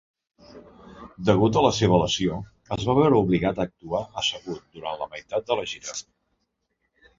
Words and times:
Degut 1.29 1.59
a 1.59 1.61
la 1.65 1.71
seva 1.79 1.99
lesió, 2.05 2.39
es 2.77 2.87
va 2.89 2.97
veure 3.01 3.21
obligat 3.27 3.61
a 3.63 3.67
actuar 3.71 4.03
assegut 4.25 4.67
durant 4.81 4.99
la 5.05 5.11
meitat 5.15 5.49
de 5.53 5.61
la 5.63 5.71
gira. 5.77 5.97